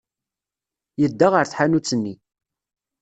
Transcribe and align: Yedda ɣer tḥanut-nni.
Yedda 1.01 1.27
ɣer 1.33 1.45
tḥanut-nni. 1.47 2.13